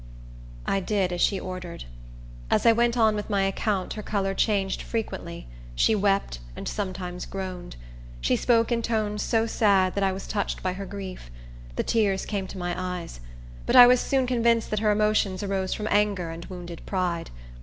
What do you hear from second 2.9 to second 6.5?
on with my account her color changed frequently, she wept,